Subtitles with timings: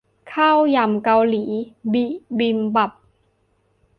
[0.33, 1.43] ข้าวยำเกาหลี
[1.93, 2.05] บิ
[2.37, 2.91] บิมบับ